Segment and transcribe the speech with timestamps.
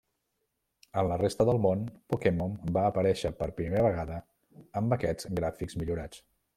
[1.01, 4.19] En la resta del món, Pokémon va aparèixer per primera vegada
[4.83, 6.29] amb aquests gràfics millorats.